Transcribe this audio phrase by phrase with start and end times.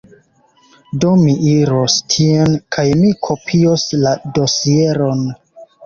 [1.03, 5.27] Do mi iros tien, kaj mi kopios la dosieron.